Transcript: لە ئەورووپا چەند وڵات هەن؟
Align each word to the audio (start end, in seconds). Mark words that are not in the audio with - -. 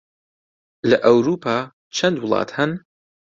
لە 0.89 0.97
ئەورووپا 1.03 1.57
چەند 1.95 2.17
وڵات 2.21 2.49
هەن؟ 2.57 2.71